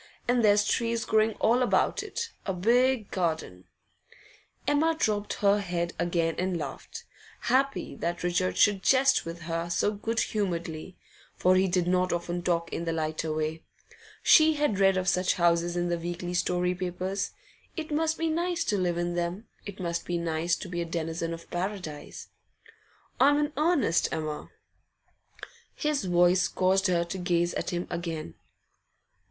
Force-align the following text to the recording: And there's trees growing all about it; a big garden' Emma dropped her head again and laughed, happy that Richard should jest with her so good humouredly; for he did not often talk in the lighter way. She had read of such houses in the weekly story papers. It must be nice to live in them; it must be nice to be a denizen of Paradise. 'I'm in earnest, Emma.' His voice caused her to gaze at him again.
And 0.27 0.43
there's 0.43 0.65
trees 0.65 1.05
growing 1.05 1.33
all 1.33 1.61
about 1.61 2.01
it; 2.01 2.31
a 2.47 2.53
big 2.53 3.11
garden' 3.11 3.65
Emma 4.67 4.95
dropped 4.97 5.33
her 5.33 5.59
head 5.59 5.93
again 5.99 6.33
and 6.39 6.57
laughed, 6.57 7.03
happy 7.41 7.95
that 7.97 8.23
Richard 8.23 8.57
should 8.57 8.81
jest 8.81 9.25
with 9.27 9.41
her 9.41 9.69
so 9.69 9.91
good 9.91 10.19
humouredly; 10.21 10.97
for 11.35 11.55
he 11.55 11.67
did 11.67 11.85
not 11.85 12.11
often 12.11 12.41
talk 12.41 12.73
in 12.73 12.85
the 12.85 12.91
lighter 12.91 13.31
way. 13.31 13.61
She 14.23 14.55
had 14.55 14.79
read 14.79 14.97
of 14.97 15.07
such 15.07 15.35
houses 15.35 15.77
in 15.77 15.89
the 15.89 15.99
weekly 15.99 16.33
story 16.33 16.73
papers. 16.73 17.29
It 17.77 17.91
must 17.91 18.17
be 18.17 18.27
nice 18.27 18.63
to 18.63 18.79
live 18.79 18.97
in 18.97 19.13
them; 19.13 19.45
it 19.67 19.79
must 19.79 20.07
be 20.07 20.17
nice 20.17 20.55
to 20.55 20.67
be 20.67 20.81
a 20.81 20.85
denizen 20.85 21.31
of 21.31 21.47
Paradise. 21.51 22.29
'I'm 23.19 23.37
in 23.37 23.53
earnest, 23.55 24.09
Emma.' 24.11 24.49
His 25.75 26.05
voice 26.05 26.47
caused 26.47 26.87
her 26.87 27.03
to 27.03 27.19
gaze 27.19 27.53
at 27.53 27.69
him 27.69 27.85
again. 27.91 28.33